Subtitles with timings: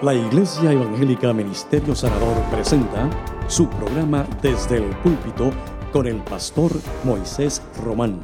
[0.00, 3.10] La Iglesia Evangélica Ministerio Sanador presenta
[3.48, 5.50] su programa Desde el Púlpito
[5.92, 6.70] con el pastor
[7.02, 8.20] Moisés Román.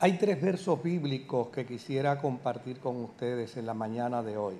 [0.00, 4.56] Hay tres versos bíblicos que quisiera compartir con ustedes en la mañana de hoy.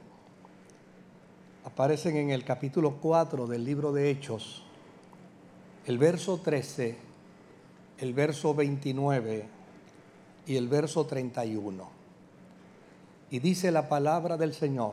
[1.66, 4.64] Aparecen en el capítulo 4 del libro de Hechos,
[5.84, 6.96] el verso 13,
[7.98, 9.44] el verso 29
[10.46, 12.01] y el verso 31.
[13.32, 14.92] Y dice la palabra del Señor.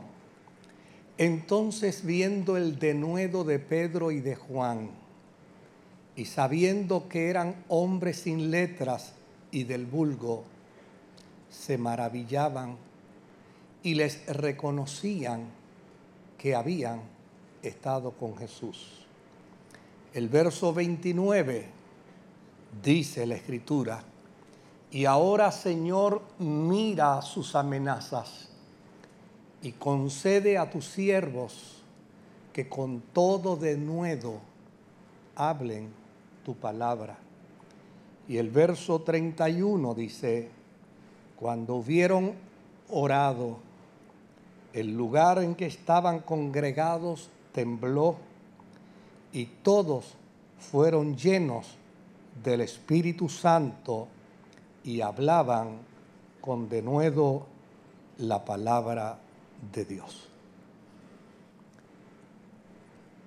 [1.18, 4.90] Entonces viendo el denuedo de Pedro y de Juan,
[6.16, 9.12] y sabiendo que eran hombres sin letras
[9.50, 10.44] y del vulgo,
[11.50, 12.76] se maravillaban
[13.82, 15.44] y les reconocían
[16.38, 17.02] que habían
[17.62, 19.04] estado con Jesús.
[20.14, 21.66] El verso 29
[22.82, 24.02] dice la escritura,
[24.92, 28.48] y ahora, Señor, mira sus amenazas
[29.62, 31.82] y concede a tus siervos
[32.52, 34.40] que con todo denuedo
[35.36, 35.90] hablen
[36.44, 37.18] tu palabra.
[38.26, 40.50] Y el verso 31 dice,
[41.36, 42.34] cuando hubieron
[42.88, 43.58] orado,
[44.72, 48.16] el lugar en que estaban congregados tembló
[49.32, 50.14] y todos
[50.58, 51.76] fueron llenos
[52.42, 54.08] del Espíritu Santo
[54.84, 55.78] y hablaban
[56.40, 57.46] con denuedo
[58.18, 59.18] la palabra
[59.72, 60.28] de Dios.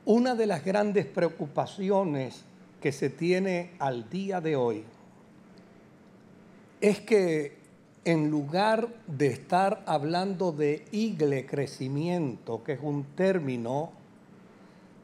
[0.05, 2.43] Una de las grandes preocupaciones
[2.81, 4.83] que se tiene al día de hoy
[6.81, 7.57] es que
[8.03, 13.91] en lugar de estar hablando de igle crecimiento, que es un término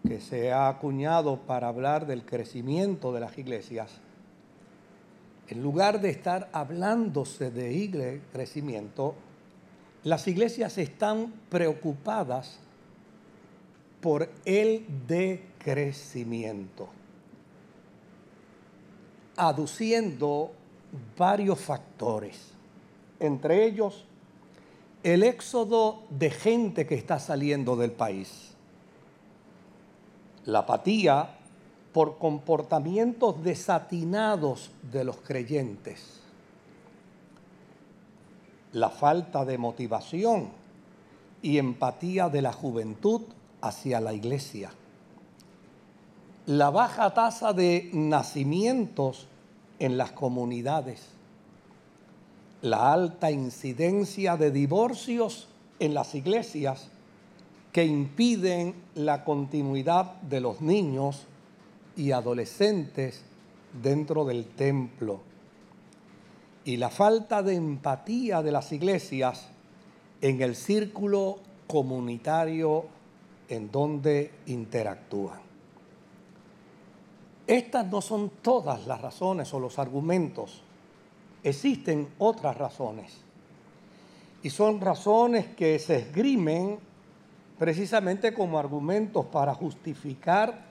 [0.05, 4.01] que se ha acuñado para hablar del crecimiento de las iglesias,
[5.49, 9.15] en lugar de estar hablándose de crecimiento,
[10.03, 12.59] las iglesias están preocupadas
[13.99, 16.89] por el decrecimiento,
[19.35, 20.51] aduciendo
[21.17, 22.51] varios factores,
[23.19, 24.05] entre ellos
[25.01, 28.51] el éxodo de gente que está saliendo del país,
[30.45, 31.38] la apatía
[31.93, 36.21] por comportamientos desatinados de los creyentes,
[38.73, 40.49] la falta de motivación
[41.41, 43.21] y empatía de la juventud
[43.61, 44.71] hacia la iglesia,
[46.45, 49.27] la baja tasa de nacimientos
[49.79, 51.07] en las comunidades,
[52.61, 55.47] la alta incidencia de divorcios
[55.79, 56.89] en las iglesias
[57.71, 61.25] que impiden la continuidad de los niños
[61.99, 63.21] y adolescentes
[63.83, 65.19] dentro del templo.
[66.63, 69.49] Y la falta de empatía de las iglesias
[70.21, 72.85] en el círculo comunitario
[73.49, 75.41] en donde interactúan.
[77.45, 80.61] Estas no son todas las razones o los argumentos.
[81.43, 83.17] Existen otras razones.
[84.41, 86.79] Y son razones que se esgrimen
[87.57, 90.68] precisamente como argumentos para justificar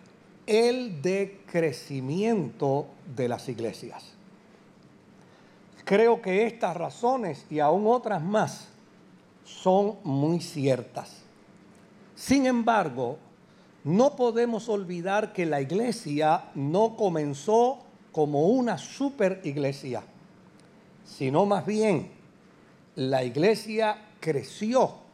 [0.49, 4.15] el decrecimiento de las iglesias.
[5.85, 8.69] Creo que estas razones y aún otras más
[9.45, 11.23] son muy ciertas.
[12.15, 13.19] Sin embargo,
[13.85, 20.03] no podemos olvidar que la iglesia no comenzó como una super iglesia,
[21.05, 22.11] sino más bien
[22.97, 25.08] la iglesia creció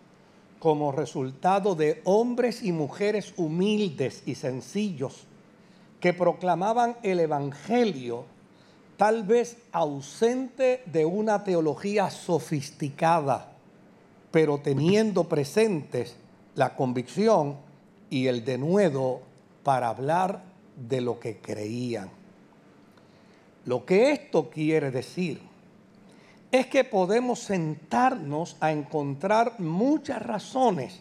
[0.64, 5.26] como resultado de hombres y mujeres humildes y sencillos
[6.00, 8.24] que proclamaban el Evangelio,
[8.96, 13.52] tal vez ausente de una teología sofisticada,
[14.30, 16.16] pero teniendo presentes
[16.54, 17.58] la convicción
[18.08, 19.20] y el denuedo
[19.64, 20.44] para hablar
[20.76, 22.08] de lo que creían.
[23.66, 25.42] Lo que esto quiere decir
[26.54, 31.00] es que podemos sentarnos a encontrar muchas razones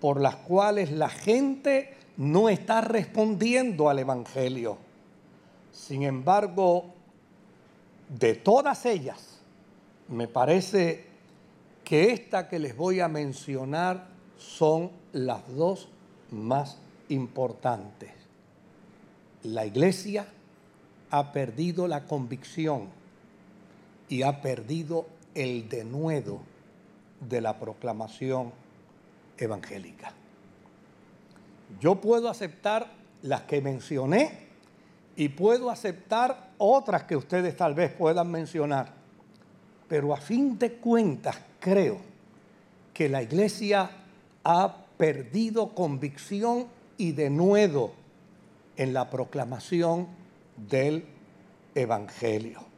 [0.00, 4.78] por las cuales la gente no está respondiendo al Evangelio.
[5.72, 6.84] Sin embargo,
[8.08, 9.40] de todas ellas,
[10.06, 11.04] me parece
[11.82, 14.06] que esta que les voy a mencionar
[14.38, 15.88] son las dos
[16.30, 16.78] más
[17.08, 18.12] importantes.
[19.42, 20.28] La iglesia
[21.10, 23.04] ha perdido la convicción
[24.08, 26.40] y ha perdido el denuedo
[27.20, 28.52] de la proclamación
[29.38, 30.12] evangélica.
[31.80, 32.90] Yo puedo aceptar
[33.22, 34.46] las que mencioné
[35.16, 38.92] y puedo aceptar otras que ustedes tal vez puedan mencionar,
[39.88, 41.98] pero a fin de cuentas creo
[42.94, 43.90] que la iglesia
[44.44, 46.66] ha perdido convicción
[46.96, 47.92] y denuedo
[48.76, 50.06] en la proclamación
[50.56, 51.04] del
[51.74, 52.75] Evangelio.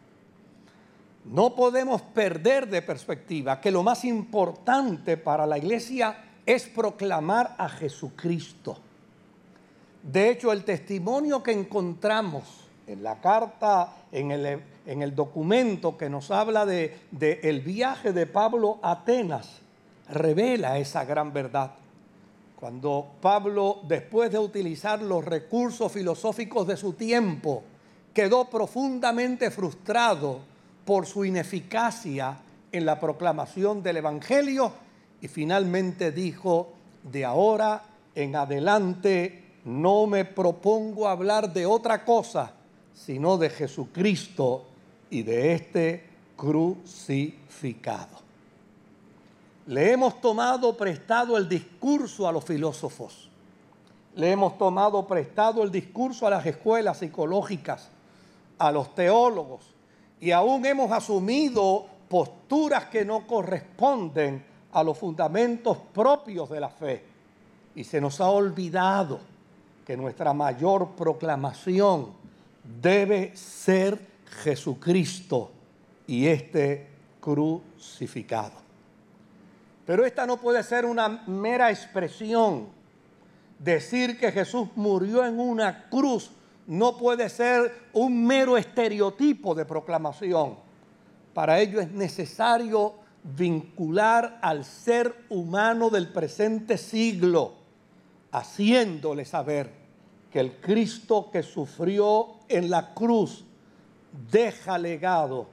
[1.31, 7.69] No podemos perder de perspectiva que lo más importante para la iglesia es proclamar a
[7.69, 8.79] Jesucristo.
[10.03, 16.09] De hecho, el testimonio que encontramos en la carta, en el, en el documento que
[16.09, 19.61] nos habla de, de el viaje de Pablo a Atenas,
[20.09, 21.73] revela esa gran verdad.
[22.59, 27.65] Cuando Pablo, después de utilizar los recursos filosóficos de su tiempo,
[28.15, 30.41] quedó profundamente frustrado
[30.89, 32.39] por su ineficacia
[32.73, 34.73] en la proclamación del Evangelio
[35.21, 37.83] y finalmente dijo, de ahora
[38.15, 42.53] en adelante no me propongo hablar de otra cosa,
[42.95, 44.65] sino de Jesucristo
[45.11, 48.17] y de este crucificado.
[49.67, 53.29] Le hemos tomado prestado el discurso a los filósofos,
[54.15, 57.91] le hemos tomado prestado el discurso a las escuelas psicológicas,
[58.57, 59.75] a los teólogos,
[60.21, 67.05] y aún hemos asumido posturas que no corresponden a los fundamentos propios de la fe.
[67.75, 69.21] Y se nos ha olvidado
[69.87, 72.13] que nuestra mayor proclamación
[72.83, 73.99] debe ser
[74.43, 75.51] Jesucristo
[76.07, 76.87] y este
[77.21, 78.53] crucificado.
[79.87, 82.69] Pero esta no puede ser una mera expresión.
[83.59, 86.31] Decir que Jesús murió en una cruz
[86.69, 90.57] no puede ser un mero estereotipo de proclamación.
[91.33, 92.95] Para ello es necesario
[93.25, 97.55] vincular al ser humano del presente siglo,
[98.33, 99.71] haciéndole saber
[100.31, 103.45] que el Cristo que sufrió en la cruz
[104.31, 105.47] deja legado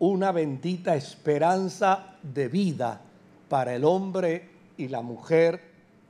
[0.00, 3.00] una bendita esperanza de vida
[3.48, 5.60] para el hombre y la mujer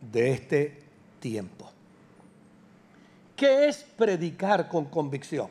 [0.01, 0.79] de este
[1.21, 1.76] tiempo.
[3.37, 5.49] ¿Qué es predicar con convicción?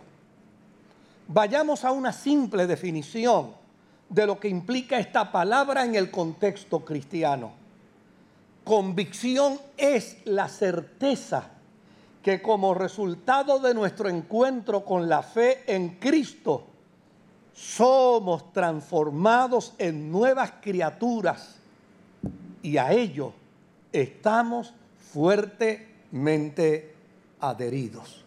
[1.27, 3.51] Vayamos a una simple definición
[4.09, 7.51] de lo que implica esta palabra en el contexto cristiano.
[8.63, 11.51] Convicción es la certeza
[12.23, 16.65] que como resultado de nuestro encuentro con la fe en Cristo,
[17.53, 21.57] somos transformados en nuevas criaturas
[22.63, 23.31] y a ello
[23.93, 24.73] estamos
[25.13, 26.94] fuertemente
[27.49, 28.23] adheridos.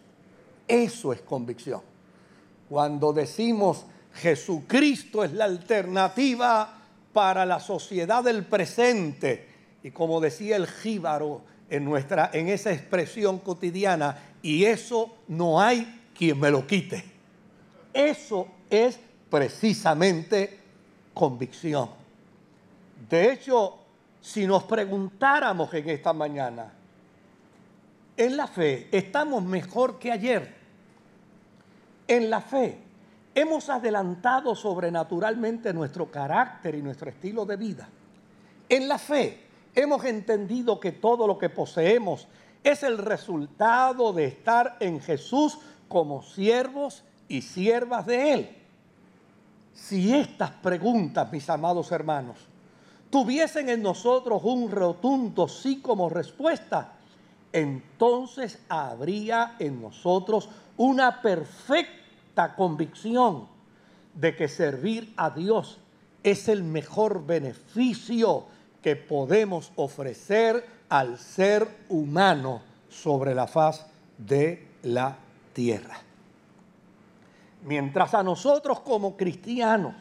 [0.67, 1.81] Eso es convicción.
[2.69, 6.77] Cuando decimos Jesucristo es la alternativa
[7.13, 9.47] para la sociedad del presente,
[9.83, 16.01] y como decía el jíbaro en, nuestra, en esa expresión cotidiana, y eso no hay
[16.17, 17.03] quien me lo quite.
[17.93, 18.99] Eso es
[19.29, 20.59] precisamente
[21.13, 21.89] convicción.
[23.09, 23.77] De hecho,
[24.21, 26.73] si nos preguntáramos en esta mañana,
[28.19, 30.53] en la fe estamos mejor que ayer.
[32.05, 32.77] En la fe
[33.33, 37.87] hemos adelantado sobrenaturalmente nuestro carácter y nuestro estilo de vida.
[38.67, 42.27] En la fe hemos entendido que todo lo que poseemos
[42.61, 45.57] es el resultado de estar en Jesús
[45.87, 48.49] como siervos y siervas de Él.
[49.73, 52.37] Si estas preguntas, mis amados hermanos,
[53.09, 56.98] tuviesen en nosotros un rotundo sí como respuesta,
[57.51, 63.47] entonces habría en nosotros una perfecta convicción
[64.13, 65.79] de que servir a Dios
[66.23, 68.45] es el mejor beneficio
[68.81, 73.85] que podemos ofrecer al ser humano sobre la faz
[74.17, 75.17] de la
[75.53, 75.99] tierra.
[77.63, 79.93] Mientras a nosotros como cristianos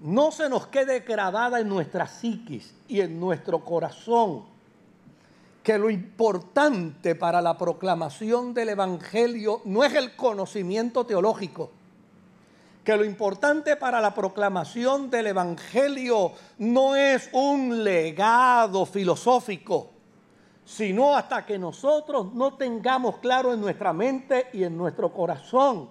[0.00, 4.51] no se nos quede grabada en nuestra psiquis y en nuestro corazón
[5.62, 11.70] que lo importante para la proclamación del Evangelio no es el conocimiento teológico,
[12.84, 19.90] que lo importante para la proclamación del Evangelio no es un legado filosófico,
[20.64, 25.90] sino hasta que nosotros no tengamos claro en nuestra mente y en nuestro corazón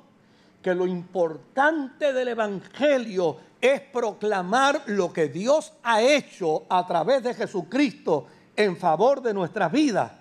[0.62, 7.34] que lo importante del Evangelio es proclamar lo que Dios ha hecho a través de
[7.34, 10.12] Jesucristo en favor de nuestras vidas,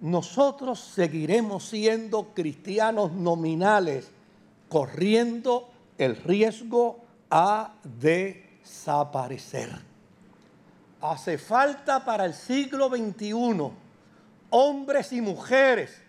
[0.00, 4.10] nosotros seguiremos siendo cristianos nominales,
[4.68, 5.68] corriendo
[5.98, 9.70] el riesgo a desaparecer.
[11.02, 13.70] Hace falta para el siglo XXI
[14.50, 16.02] hombres y mujeres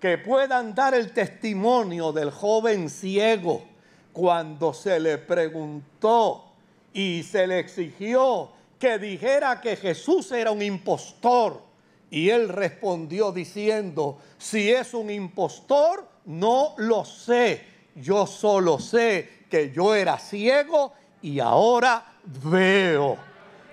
[0.00, 3.64] que puedan dar el testimonio del joven ciego
[4.12, 6.44] cuando se le preguntó
[6.92, 8.50] y se le exigió
[8.84, 11.62] que dijera que Jesús era un impostor.
[12.10, 17.64] Y él respondió diciendo, si es un impostor, no lo sé.
[17.94, 23.16] Yo solo sé que yo era ciego y ahora veo.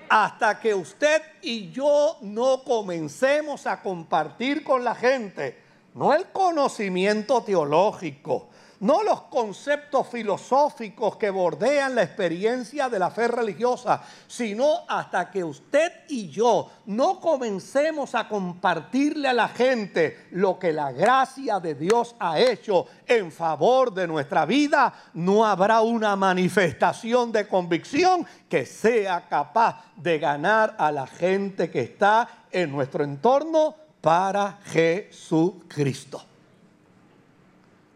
[0.08, 5.62] Hasta que usted y yo no comencemos a compartir con la gente,
[5.94, 8.48] no el conocimiento teológico,
[8.82, 15.44] no los conceptos filosóficos que bordean la experiencia de la fe religiosa, sino hasta que
[15.44, 21.76] usted y yo no comencemos a compartirle a la gente lo que la gracia de
[21.76, 28.66] Dios ha hecho en favor de nuestra vida, no habrá una manifestación de convicción que
[28.66, 36.31] sea capaz de ganar a la gente que está en nuestro entorno para Jesucristo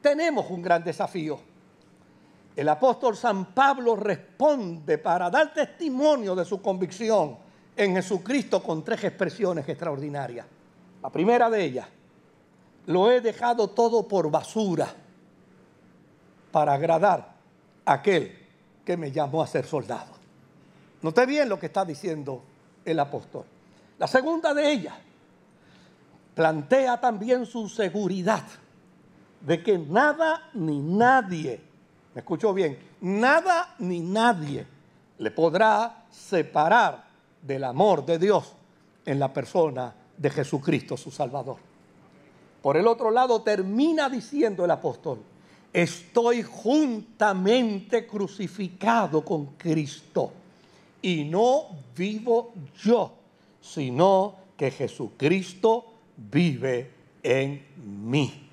[0.05, 1.39] tenemos un gran desafío.
[2.55, 7.35] El apóstol San Pablo responde para dar testimonio de su convicción
[7.75, 10.45] en Jesucristo con tres expresiones extraordinarias.
[11.01, 11.87] La primera de ellas,
[12.85, 14.93] lo he dejado todo por basura
[16.51, 17.33] para agradar
[17.83, 18.37] a aquel
[18.85, 20.13] que me llamó a ser soldado.
[21.01, 22.43] Note bien lo que está diciendo
[22.85, 23.45] el apóstol.
[23.97, 24.93] La segunda de ellas
[26.35, 28.43] plantea también su seguridad
[29.45, 31.61] de que nada ni nadie,
[32.13, 34.65] me escuchó bien, nada ni nadie
[35.19, 37.05] le podrá separar
[37.41, 38.53] del amor de Dios
[39.05, 41.57] en la persona de Jesucristo, su Salvador.
[42.61, 45.19] Por el otro lado, termina diciendo el apóstol,
[45.71, 50.31] estoy juntamente crucificado con Cristo
[51.01, 53.13] y no vivo yo,
[53.61, 55.85] sino que Jesucristo
[56.17, 57.63] vive en
[58.09, 58.44] mí.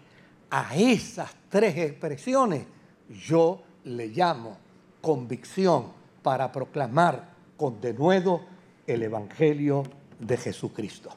[0.55, 2.67] A esas tres expresiones
[3.09, 4.59] yo le llamo
[5.01, 5.87] convicción
[6.23, 8.43] para proclamar con denuedo
[8.87, 9.83] el Evangelio
[10.19, 11.09] de Jesucristo.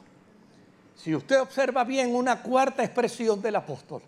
[0.94, 4.00] Si usted observa bien una cuarta expresión del apóstol,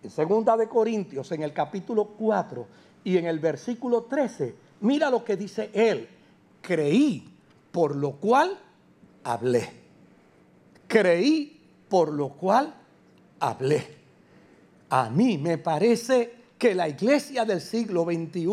[0.00, 2.66] en segunda de Corintios, en el capítulo 4
[3.02, 6.08] y en el versículo 13, mira lo que dice él,
[6.60, 7.28] creí,
[7.72, 8.56] por lo cual
[9.24, 9.68] hablé.
[10.86, 12.72] Creí, por lo cual
[13.40, 14.01] hablé.
[14.94, 18.44] A mí me parece que la iglesia del siglo XXI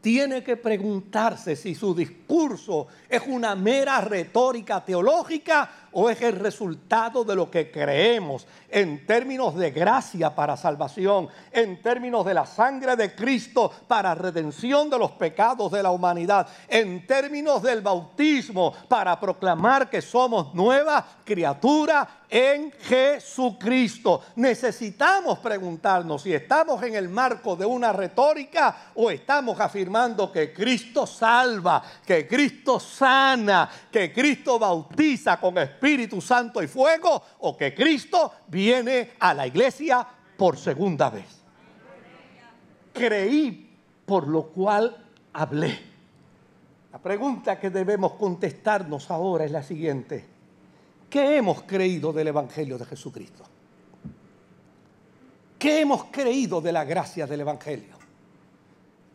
[0.00, 7.24] tiene que preguntarse si su discurso es una mera retórica teológica o es el resultado
[7.24, 12.96] de lo que creemos en términos de gracia para salvación, en términos de la sangre
[12.96, 19.18] de Cristo para redención de los pecados de la humanidad, en términos del bautismo para
[19.18, 24.22] proclamar que somos nueva criatura en Jesucristo.
[24.36, 31.06] Necesitamos preguntarnos si estamos en el marco de una retórica o estamos afirmando que Cristo
[31.06, 38.32] salva, que Cristo sana, que Cristo bautiza con Espíritu Santo y fuego o que Cristo
[38.48, 40.04] viene a la iglesia
[40.36, 41.38] por segunda vez.
[42.92, 43.70] Creí,
[44.04, 45.78] por lo cual hablé.
[46.90, 50.26] La pregunta que debemos contestarnos ahora es la siguiente.
[51.08, 53.44] ¿Qué hemos creído del Evangelio de Jesucristo?
[55.60, 57.94] ¿Qué hemos creído de la gracia del Evangelio?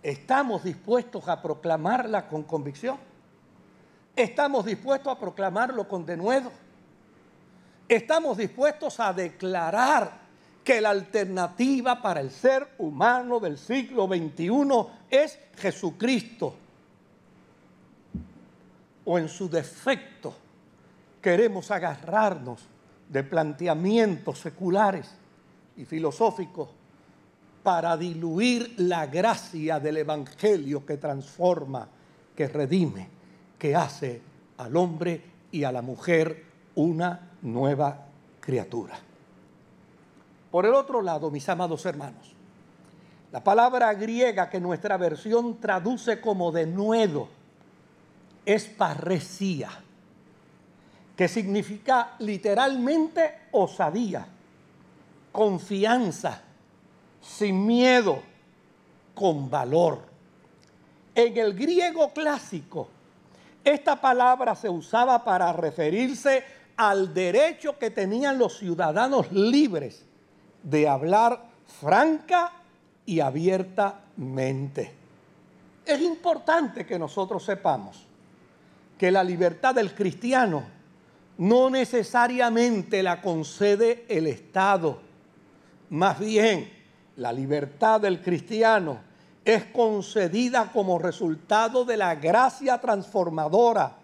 [0.02, 3.13] ¿Estamos dispuestos a proclamarla con convicción?
[4.16, 6.52] ¿Estamos dispuestos a proclamarlo con denuedo?
[7.88, 10.22] ¿Estamos dispuestos a declarar
[10.64, 16.56] que la alternativa para el ser humano del siglo XXI es Jesucristo?
[19.06, 20.34] ¿O en su defecto
[21.22, 22.62] queremos agarrarnos
[23.10, 25.10] de planteamientos seculares
[25.76, 26.70] y filosóficos
[27.64, 31.88] para diluir la gracia del Evangelio que transforma,
[32.36, 33.08] que redime,
[33.64, 34.22] que hace
[34.58, 36.44] al hombre y a la mujer
[36.76, 38.08] una nueva
[38.42, 39.00] criatura.
[40.52, 42.34] Por el otro lado, mis amados hermanos,
[43.32, 47.30] la palabra griega que nuestra versión traduce como denuedo
[48.46, 49.70] es parresía
[51.16, 54.28] que significa literalmente osadía,
[55.32, 56.42] confianza,
[57.22, 58.22] sin miedo,
[59.16, 60.02] con valor.
[61.16, 62.90] En el griego clásico,
[63.64, 66.44] esta palabra se usaba para referirse
[66.76, 70.04] al derecho que tenían los ciudadanos libres
[70.64, 71.44] de hablar
[71.80, 72.52] franca
[73.06, 74.94] y abiertamente.
[75.86, 78.06] Es importante que nosotros sepamos
[78.98, 80.64] que la libertad del cristiano
[81.38, 85.00] no necesariamente la concede el Estado.
[85.90, 86.72] Más bien,
[87.18, 89.13] la libertad del cristiano
[89.46, 93.98] es concedida como resultado de la gracia transformadora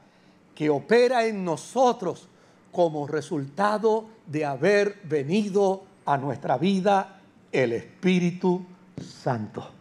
[0.54, 2.28] que opera en nosotros
[2.72, 8.66] como resultado de haber venido a nuestra vida el Espíritu
[9.02, 9.72] Santo.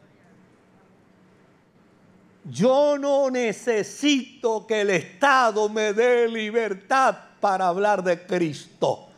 [2.44, 9.08] Yo no necesito que el Estado me dé libertad para hablar de Cristo.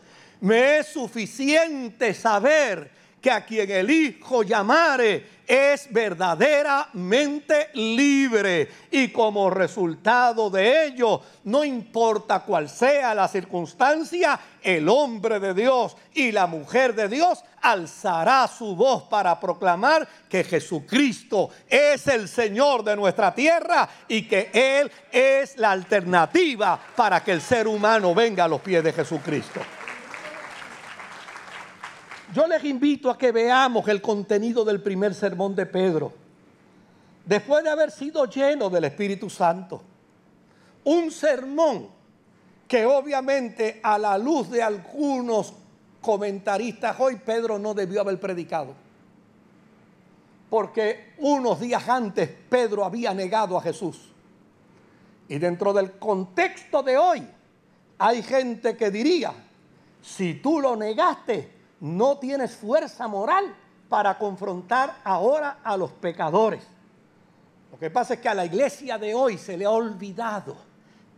[0.41, 2.91] Me es suficiente saber
[3.21, 11.65] que a quien el Hijo llamare es verdaderamente libre y como resultado de ello, no
[11.65, 18.47] importa cuál sea la circunstancia, el hombre de Dios y la mujer de Dios alzará
[18.47, 24.91] su voz para proclamar que Jesucristo es el Señor de nuestra tierra y que Él
[25.11, 29.61] es la alternativa para que el ser humano venga a los pies de Jesucristo.
[32.33, 36.13] Yo les invito a que veamos el contenido del primer sermón de Pedro.
[37.25, 39.83] Después de haber sido lleno del Espíritu Santo.
[40.85, 41.89] Un sermón
[42.69, 45.53] que obviamente a la luz de algunos
[46.01, 48.75] comentaristas hoy Pedro no debió haber predicado.
[50.49, 53.99] Porque unos días antes Pedro había negado a Jesús.
[55.29, 57.27] Y dentro del contexto de hoy
[57.99, 59.33] hay gente que diría,
[60.01, 63.55] si tú lo negaste, no tienes fuerza moral
[63.89, 66.63] para confrontar ahora a los pecadores.
[67.73, 70.57] Lo que pasa es que a la iglesia de hoy se le ha olvidado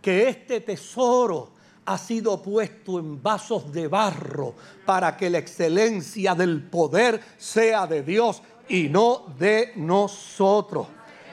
[0.00, 1.50] que este tesoro
[1.85, 4.54] ha sido puesto en vasos de barro
[4.87, 10.87] para que la excelencia del poder sea de Dios y no de nosotros.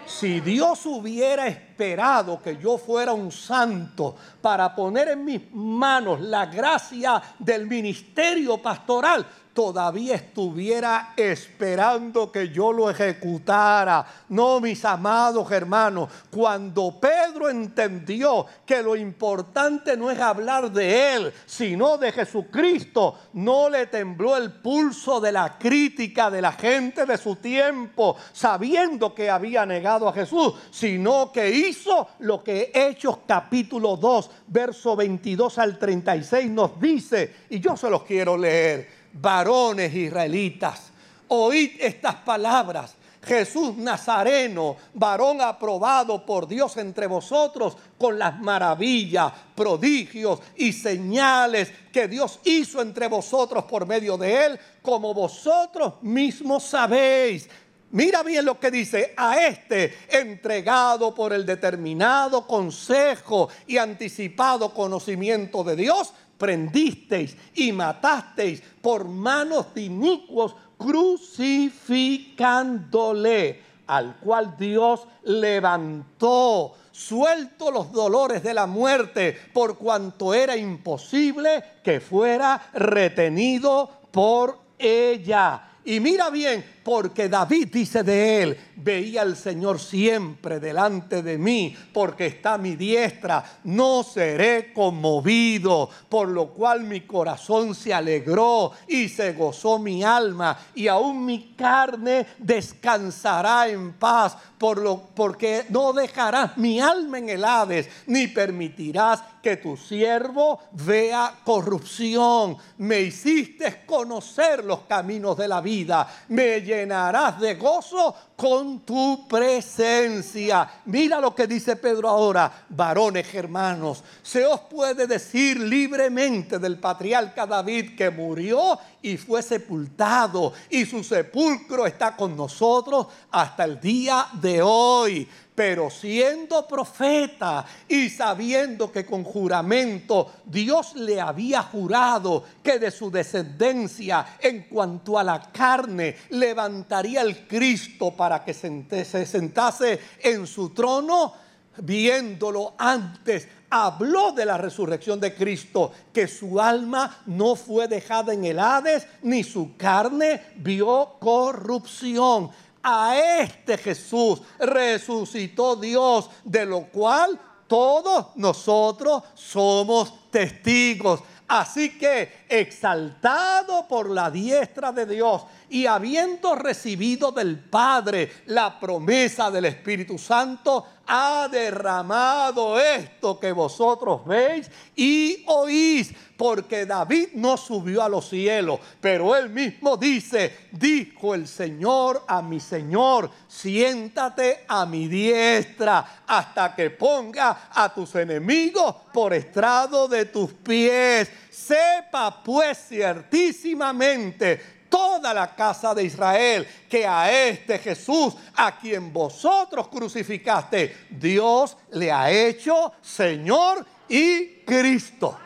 [0.09, 6.47] Si Dios hubiera esperado que yo fuera un santo para poner en mis manos la
[6.47, 14.05] gracia del ministerio pastoral, todavía estuviera esperando que yo lo ejecutara.
[14.29, 21.33] No, mis amados hermanos, cuando Pedro entendió que lo importante no es hablar de él,
[21.45, 27.17] sino de Jesucristo, no le tembló el pulso de la crítica de la gente de
[27.17, 33.97] su tiempo, sabiendo que había negado a Jesús, sino que hizo lo que Hechos capítulo
[33.97, 40.91] 2, verso 22 al 36 nos dice, y yo se los quiero leer varones israelitas,
[41.27, 42.95] oíd estas palabras.
[43.21, 52.07] Jesús Nazareno, varón aprobado por Dios entre vosotros con las maravillas, prodigios y señales que
[52.07, 57.49] Dios hizo entre vosotros por medio de él, como vosotros mismos sabéis.
[57.91, 65.63] Mira bien lo que dice, a este entregado por el determinado consejo y anticipado conocimiento
[65.63, 77.69] de Dios, prendisteis y matasteis por manos de inicuos, crucificándole, al cual Dios levantó, suelto
[77.69, 85.63] los dolores de la muerte, por cuanto era imposible que fuera retenido por ella.
[85.83, 91.77] Y mira bien, porque David dice de él, veía al Señor siempre delante de mí,
[91.93, 98.71] porque está a mi diestra, no seré conmovido, por lo cual mi corazón se alegró
[98.87, 105.65] y se gozó mi alma, y aún mi carne descansará en paz, por lo, porque
[105.69, 112.57] no dejarás mi alma en el Hades, ni permitirás que tu siervo vea corrupción.
[112.77, 120.69] Me hiciste conocer los caminos de la vida, me llenarás de gozo con tu presencia.
[120.85, 127.45] Mira lo que dice Pedro ahora, varones hermanos, se os puede decir libremente del patriarca
[127.45, 134.27] David que murió y fue sepultado y su sepulcro está con nosotros hasta el día
[134.33, 135.27] de hoy.
[135.55, 143.11] Pero siendo profeta y sabiendo que con juramento Dios le había jurado que de su
[143.11, 150.69] descendencia en cuanto a la carne levantaría el Cristo para que se sentase en su
[150.69, 151.33] trono,
[151.81, 158.45] viéndolo antes, habló de la resurrección de Cristo, que su alma no fue dejada en
[158.45, 162.49] el Hades, ni su carne vio corrupción
[162.83, 171.21] a este Jesús resucitó Dios, de lo cual todos nosotros somos testigos.
[171.47, 179.49] Así que, exaltado por la diestra de Dios y habiendo recibido del Padre la promesa
[179.49, 188.03] del Espíritu Santo, ha derramado esto que vosotros veis y oís, porque David no subió
[188.03, 194.85] a los cielos, pero él mismo dice, dijo el Señor a mi Señor, siéntate a
[194.85, 201.29] mi diestra hasta que ponga a tus enemigos por estrado de tus pies.
[201.49, 209.87] Sepa pues ciertísimamente toda la casa de Israel, que a este Jesús, a quien vosotros
[209.87, 215.37] crucificaste, Dios le ha hecho Señor y Cristo.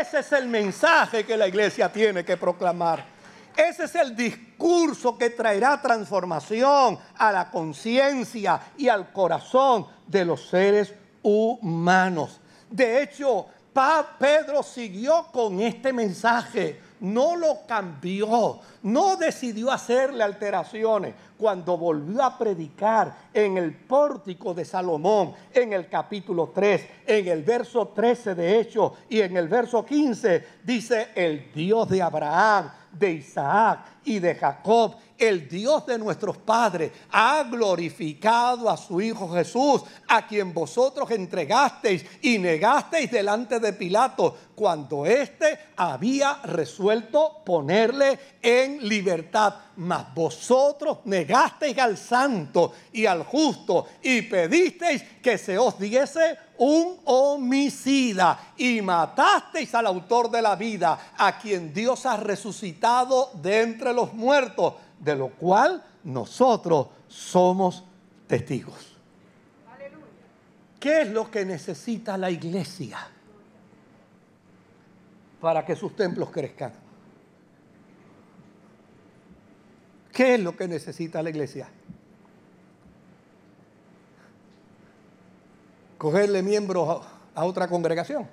[0.00, 3.04] Ese es el mensaje que la iglesia tiene que proclamar.
[3.56, 10.48] Ese es el discurso que traerá transformación a la conciencia y al corazón de los
[10.48, 12.40] seres humanos.
[12.70, 13.46] De hecho,
[14.18, 21.14] Pedro siguió con este mensaje no lo cambió, no decidió hacerle alteraciones.
[21.36, 27.42] Cuando volvió a predicar en el pórtico de Salomón, en el capítulo 3, en el
[27.42, 33.12] verso 13 de hecho y en el verso 15, dice, el Dios de Abraham, de
[33.12, 39.82] Isaac y de Jacob, el Dios de nuestros padres, ha glorificado a su Hijo Jesús,
[40.08, 48.86] a quien vosotros entregasteis y negasteis delante de Pilato, cuando éste había resuelto ponerle en
[48.86, 49.54] libertad.
[49.76, 56.98] Mas vosotros negasteis al santo y al justo y pedisteis que se os diese un
[57.04, 63.92] homicida y matasteis al autor de la vida, a quien Dios ha resucitado de entre
[63.92, 67.84] los muertos de lo cual nosotros somos
[68.26, 68.96] testigos.
[70.80, 72.98] ¿Qué es lo que necesita la iglesia
[75.40, 76.72] para que sus templos crezcan?
[80.12, 81.68] ¿Qué es lo que necesita la iglesia?
[85.98, 88.26] Cogerle miembros a, otra congregación.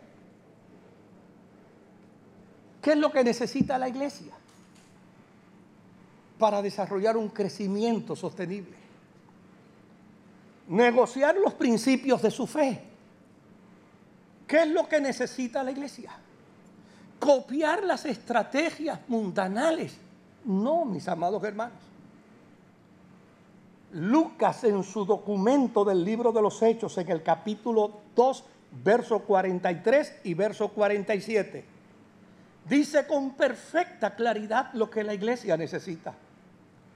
[2.82, 4.34] ¿Qué es lo que necesita la iglesia?
[6.44, 8.76] para desarrollar un crecimiento sostenible.
[10.68, 12.82] Negociar los principios de su fe.
[14.46, 16.12] ¿Qué es lo que necesita la iglesia?
[17.18, 19.94] Copiar las estrategias mundanales.
[20.44, 21.78] No, mis amados hermanos.
[23.94, 28.44] Lucas en su documento del libro de los Hechos, en el capítulo 2,
[28.84, 31.64] verso 43 y verso 47,
[32.68, 36.14] dice con perfecta claridad lo que la iglesia necesita.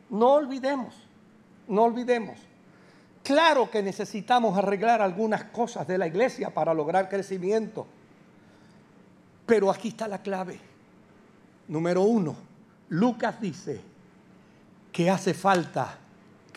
[0.10, 0.96] No olvidemos,
[1.68, 2.40] no olvidemos.
[3.24, 7.86] Claro que necesitamos arreglar algunas cosas de la iglesia para lograr crecimiento.
[9.46, 10.60] Pero aquí está la clave.
[11.68, 12.36] Número uno,
[12.90, 13.82] Lucas dice
[14.92, 16.00] que hace falta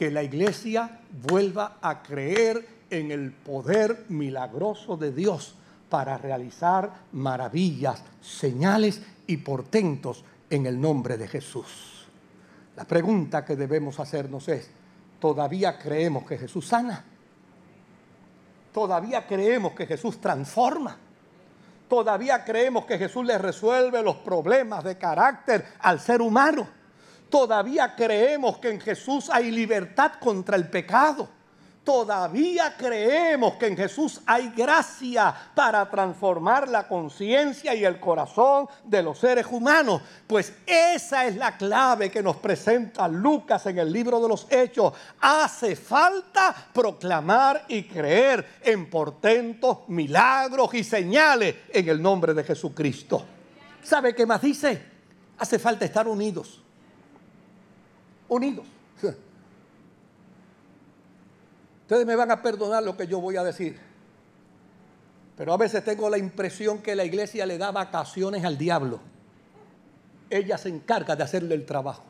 [0.01, 5.57] que la iglesia vuelva a creer en el poder milagroso de Dios
[5.91, 12.07] para realizar maravillas, señales y portentos en el nombre de Jesús.
[12.77, 14.71] La pregunta que debemos hacernos es,
[15.21, 17.05] ¿todavía creemos que Jesús sana?
[18.73, 20.97] ¿Todavía creemos que Jesús transforma?
[21.91, 26.80] ¿Todavía creemos que Jesús le resuelve los problemas de carácter al ser humano?
[27.31, 31.29] ¿Todavía creemos que en Jesús hay libertad contra el pecado?
[31.91, 39.03] todavía creemos que en Jesús hay gracia para transformar la conciencia y el corazón de
[39.03, 40.01] los seres humanos.
[40.27, 44.93] Pues esa es la clave que nos presenta Lucas en el libro de los Hechos.
[45.21, 53.25] Hace falta proclamar y creer en portentos, milagros y señales en el nombre de Jesucristo.
[53.83, 54.81] ¿Sabe qué más dice?
[55.39, 56.61] Hace falta estar unidos.
[58.31, 58.67] Unidos.
[61.83, 63.77] Ustedes me van a perdonar lo que yo voy a decir.
[65.37, 69.01] Pero a veces tengo la impresión que la iglesia le da vacaciones al diablo.
[70.31, 72.05] Ella se encarga de hacerle el trabajo.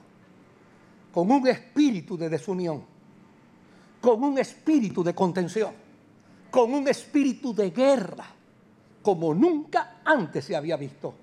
[1.15, 2.85] Con un espíritu de desunión.
[4.03, 5.73] Con un espíritu de contención.
[6.51, 8.27] Con un espíritu de guerra.
[9.01, 11.15] Como nunca antes se había visto.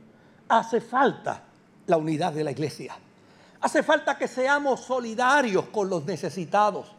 [0.47, 1.43] Hace falta
[1.85, 2.97] la unidad de la iglesia.
[3.61, 6.97] Hace falta que seamos solidarios con los necesitados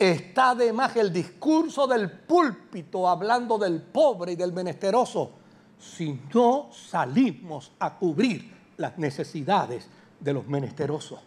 [0.00, 5.32] Está además el discurso del púlpito hablando del pobre y del menesteroso
[5.78, 11.20] si no salimos a cubrir las necesidades de los menesterosos.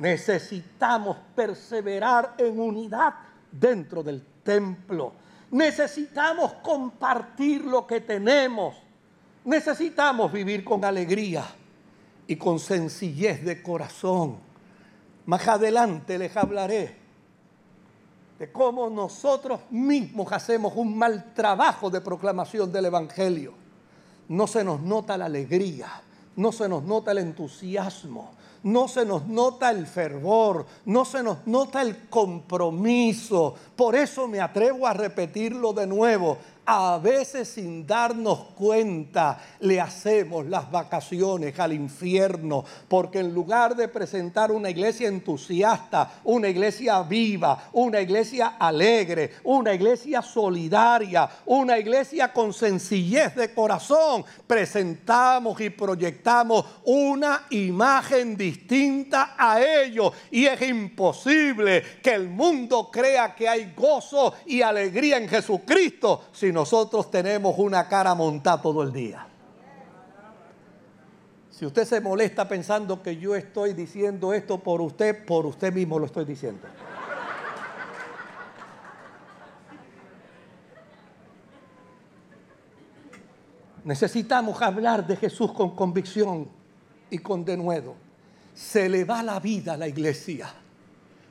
[0.00, 3.14] Necesitamos perseverar en unidad
[3.52, 5.12] dentro del templo.
[5.52, 8.74] Necesitamos compartir lo que tenemos.
[9.44, 11.44] Necesitamos vivir con alegría
[12.30, 14.36] y con sencillez de corazón.
[15.26, 16.94] Más adelante les hablaré
[18.38, 23.52] de cómo nosotros mismos hacemos un mal trabajo de proclamación del Evangelio.
[24.28, 25.88] No se nos nota la alegría,
[26.36, 28.30] no se nos nota el entusiasmo,
[28.62, 33.56] no se nos nota el fervor, no se nos nota el compromiso.
[33.74, 36.38] Por eso me atrevo a repetirlo de nuevo
[36.72, 43.88] a veces sin darnos cuenta le hacemos las vacaciones al infierno, porque en lugar de
[43.88, 52.32] presentar una iglesia entusiasta, una iglesia viva, una iglesia alegre, una iglesia solidaria, una iglesia
[52.32, 60.12] con sencillez de corazón, presentamos y proyectamos una imagen distinta a ellos.
[60.30, 66.59] Y es imposible que el mundo crea que hay gozo y alegría en Jesucristo, sino
[66.60, 69.26] nosotros tenemos una cara montada todo el día.
[71.48, 75.98] Si usted se molesta pensando que yo estoy diciendo esto por usted, por usted mismo
[75.98, 76.60] lo estoy diciendo.
[83.82, 86.46] Necesitamos hablar de Jesús con convicción
[87.08, 87.94] y con denuedo.
[88.54, 90.52] Se le va la vida a la iglesia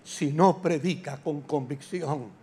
[0.03, 2.38] si no predica con convicción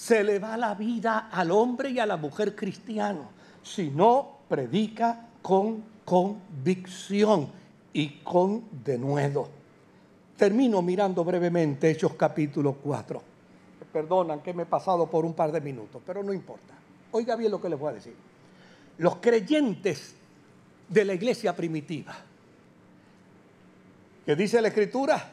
[0.00, 3.28] se le va la vida al hombre y a la mujer cristiano
[3.62, 7.50] si no predica con convicción
[7.92, 9.46] y con denuedo.
[10.38, 13.22] Termino mirando brevemente Hechos capítulo 4.
[13.92, 16.72] Perdonan que me he pasado por un par de minutos, pero no importa.
[17.12, 18.14] Oiga bien lo que les voy a decir.
[18.96, 20.14] Los creyentes
[20.88, 22.16] de la iglesia primitiva,
[24.24, 25.30] que dice la escritura,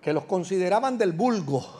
[0.00, 1.77] que los consideraban del vulgo,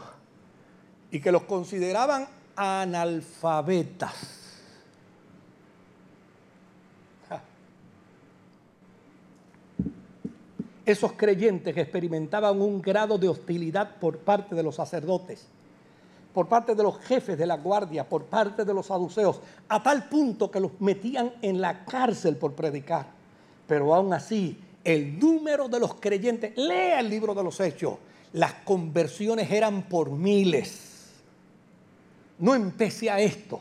[1.11, 4.35] y que los consideraban analfabetas.
[10.85, 15.47] Esos creyentes experimentaban un grado de hostilidad por parte de los sacerdotes,
[16.33, 20.09] por parte de los jefes de la guardia, por parte de los saduceos, a tal
[20.09, 23.07] punto que los metían en la cárcel por predicar.
[23.66, 27.97] Pero aún así, el número de los creyentes, lea el libro de los hechos,
[28.33, 30.88] las conversiones eran por miles
[32.38, 33.61] no empecé a esto.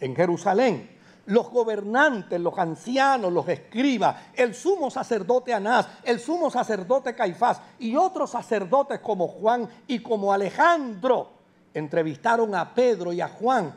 [0.00, 7.14] En Jerusalén, los gobernantes, los ancianos, los escribas, el sumo sacerdote Anás, el sumo sacerdote
[7.14, 11.30] Caifás y otros sacerdotes como Juan y como Alejandro
[11.74, 13.76] entrevistaron a Pedro y a Juan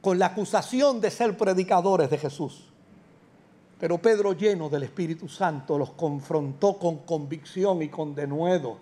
[0.00, 2.68] con la acusación de ser predicadores de Jesús.
[3.80, 8.78] Pero Pedro, lleno del Espíritu Santo, los confrontó con convicción y con denuedo,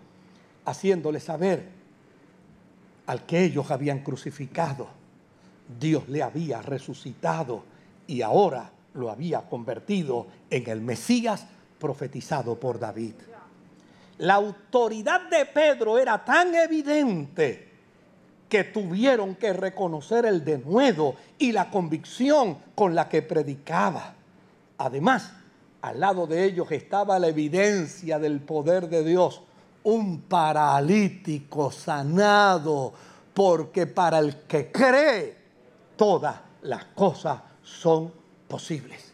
[0.66, 1.79] haciéndoles saber
[3.10, 4.86] al que ellos habían crucificado,
[5.80, 7.64] Dios le había resucitado
[8.06, 11.44] y ahora lo había convertido en el Mesías
[11.80, 13.14] profetizado por David.
[14.18, 17.68] La autoridad de Pedro era tan evidente
[18.48, 24.14] que tuvieron que reconocer el denuedo y la convicción con la que predicaba.
[24.78, 25.32] Además,
[25.82, 29.42] al lado de ellos estaba la evidencia del poder de Dios
[29.84, 32.92] un paralítico sanado,
[33.32, 35.36] porque para el que cree,
[35.96, 38.12] todas las cosas son
[38.48, 39.12] posibles.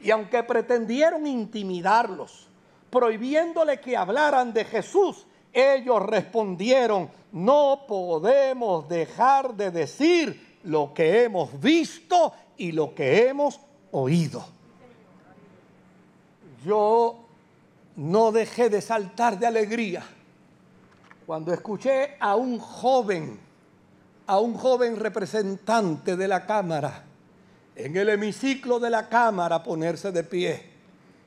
[0.00, 2.48] Y aunque pretendieron intimidarlos,
[2.90, 11.60] prohibiéndole que hablaran de Jesús, ellos respondieron, no podemos dejar de decir lo que hemos
[11.60, 14.44] visto y lo que hemos oído.
[16.64, 17.21] Yo
[17.96, 20.04] no dejé de saltar de alegría
[21.26, 23.38] cuando escuché a un joven,
[24.26, 27.04] a un joven representante de la Cámara,
[27.76, 30.72] en el hemiciclo de la Cámara ponerse de pie.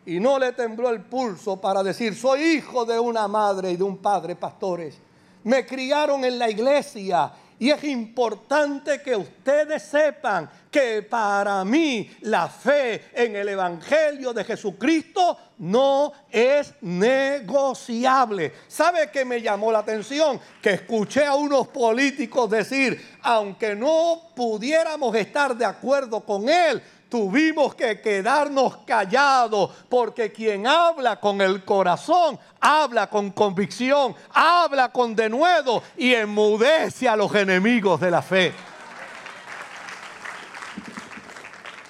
[0.06, 3.84] Y no le tembló el pulso para decir, soy hijo de una madre y de
[3.84, 4.99] un padre pastores.
[5.43, 12.50] Me criaron en la iglesia y es importante que ustedes sepan que para mí la
[12.50, 18.52] fe en el Evangelio de Jesucristo no es negociable.
[18.68, 20.39] ¿Sabe qué me llamó la atención?
[20.62, 27.76] Que escuché a unos políticos decir, aunque no pudiéramos estar de acuerdo con él, tuvimos
[27.76, 35.84] que quedarnos callados porque quien habla con el corazón habla con convicción, habla con denuedo
[35.98, 38.54] y enmudece a los enemigos de la fe.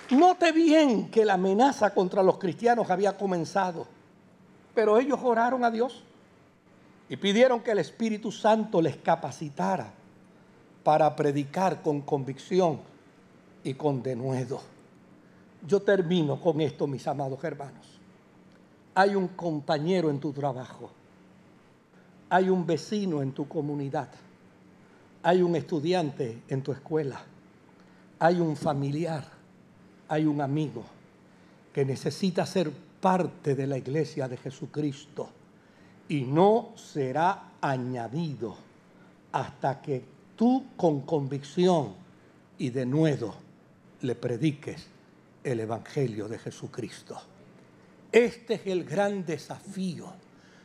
[0.09, 3.87] Note bien que la amenaza contra los cristianos había comenzado,
[4.73, 6.03] pero ellos oraron a Dios
[7.09, 9.91] y pidieron que el Espíritu Santo les capacitara
[10.83, 12.81] para predicar con convicción
[13.63, 14.74] y con denuedo.
[15.67, 17.99] Yo termino con esto, mis amados hermanos.
[18.93, 20.91] Hay un compañero en tu trabajo,
[22.29, 24.09] hay un vecino en tu comunidad,
[25.23, 27.21] hay un estudiante en tu escuela,
[28.19, 29.25] hay un familiar,
[30.07, 30.83] hay un amigo
[31.73, 35.29] que necesita ser parte de la iglesia de Jesucristo
[36.07, 38.55] y no será añadido
[39.31, 40.05] hasta que
[40.37, 41.93] tú con convicción
[42.57, 43.33] y de nuevo
[44.01, 44.94] le prediques
[45.45, 47.21] el Evangelio de Jesucristo.
[48.11, 50.11] Este es el gran desafío.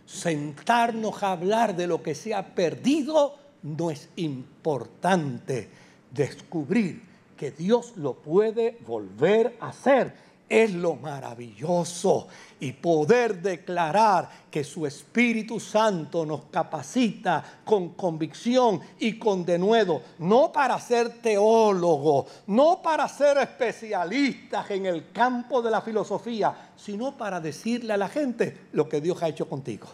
[0.07, 5.69] Sentarnos a hablar de lo que se ha perdido no es importante.
[6.11, 7.03] Descubrir
[7.37, 10.13] que Dios lo puede volver a hacer
[10.51, 12.27] es lo maravilloso
[12.59, 20.53] y poder declarar que su Espíritu Santo nos capacita con convicción y con denuedo, no
[20.53, 27.41] para ser teólogo, no para ser especialistas en el campo de la filosofía, sino para
[27.41, 29.87] decirle a la gente lo que Dios ha hecho contigo.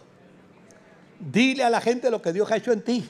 [1.21, 3.09] Dile a la gente lo que Dios ha hecho en ti.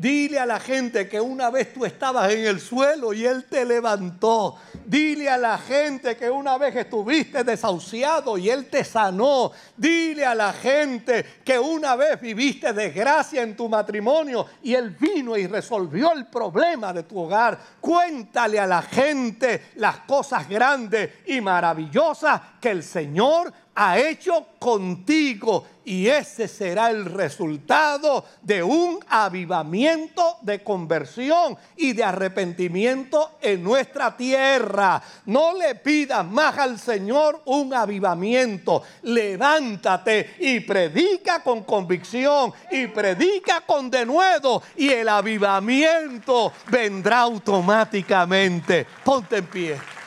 [0.00, 3.66] Dile a la gente que una vez tú estabas en el suelo y Él te
[3.66, 4.56] levantó.
[4.86, 9.52] Dile a la gente que una vez estuviste desahuciado y Él te sanó.
[9.76, 15.36] Dile a la gente que una vez viviste desgracia en tu matrimonio y Él vino
[15.36, 17.58] y resolvió el problema de tu hogar.
[17.78, 25.66] Cuéntale a la gente las cosas grandes y maravillosas que el Señor ha hecho contigo
[25.84, 34.16] y ese será el resultado de un avivamiento de conversión y de arrepentimiento en nuestra
[34.16, 35.02] tierra.
[35.26, 38.82] No le pidas más al Señor un avivamiento.
[39.02, 48.86] Levántate y predica con convicción y predica con denuedo y el avivamiento vendrá automáticamente.
[49.02, 49.99] Ponte en pie.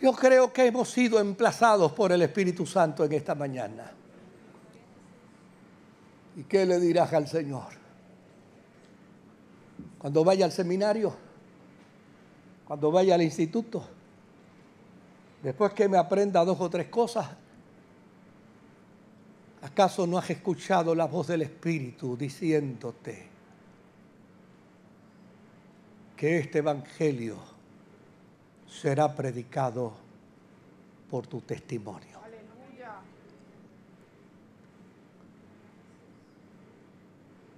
[0.00, 3.92] Yo creo que hemos sido emplazados por el Espíritu Santo en esta mañana.
[6.36, 7.68] ¿Y qué le dirás al Señor?
[9.98, 11.14] Cuando vaya al seminario,
[12.66, 13.88] cuando vaya al instituto,
[15.42, 17.28] después que me aprenda dos o tres cosas,
[19.62, 23.28] ¿acaso no has escuchado la voz del Espíritu diciéndote
[26.14, 27.55] que este Evangelio
[28.80, 29.92] será predicado
[31.10, 32.16] por tu testimonio.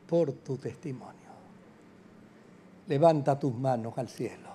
[0.08, 1.28] Por tu testimonio.
[2.86, 4.48] Levanta tus manos al cielo.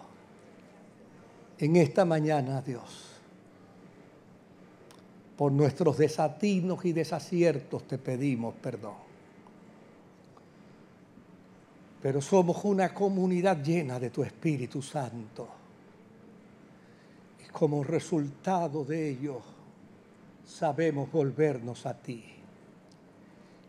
[1.60, 3.12] En esta mañana, Dios,
[5.38, 8.96] por nuestros desatinos y desaciertos te pedimos perdón.
[12.02, 15.63] Pero somos una comunidad llena de tu Espíritu Santo
[17.54, 19.40] como resultado de ello,
[20.44, 22.26] sabemos volvernos a ti.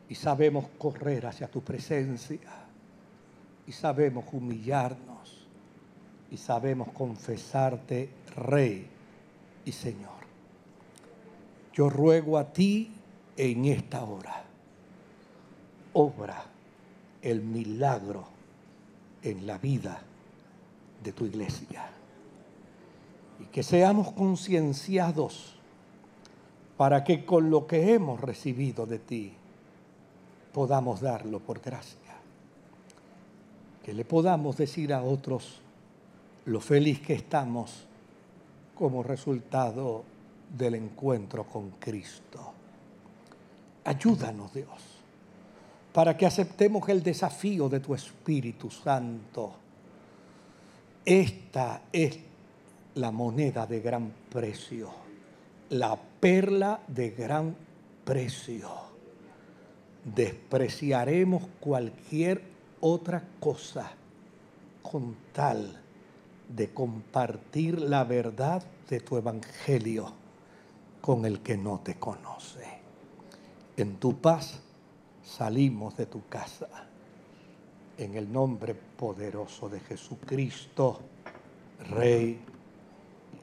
[0.08, 2.50] Y sabemos correr hacia tu presencia.
[3.66, 5.46] Y sabemos humillarnos.
[6.30, 8.88] Y sabemos confesarte Rey
[9.66, 10.24] y Señor.
[11.74, 12.90] Yo ruego a ti
[13.36, 14.44] en esta hora,
[15.92, 16.44] obra
[17.20, 18.24] el milagro
[19.22, 20.00] en la vida
[21.02, 21.90] de tu iglesia
[23.40, 25.56] y que seamos concienciados
[26.76, 29.32] para que con lo que hemos recibido de ti
[30.52, 31.98] podamos darlo por gracia.
[33.82, 35.60] Que le podamos decir a otros
[36.46, 37.86] lo feliz que estamos
[38.74, 40.04] como resultado
[40.56, 42.52] del encuentro con Cristo.
[43.84, 44.94] Ayúdanos Dios
[45.94, 49.52] para que aceptemos el desafío de tu Espíritu Santo.
[51.04, 52.18] Esta es
[52.94, 54.90] la moneda de gran precio,
[55.70, 57.57] la perla de gran
[58.04, 58.70] precio.
[60.04, 62.42] Despreciaremos cualquier
[62.80, 63.90] otra cosa
[64.83, 65.80] con tal
[66.48, 70.12] de compartir la verdad de tu evangelio
[71.00, 72.64] con el que no te conoce.
[73.76, 74.61] En tu paz
[75.24, 76.68] salimos de tu casa.
[77.96, 81.00] En el nombre poderoso de Jesucristo,
[81.90, 82.40] Rey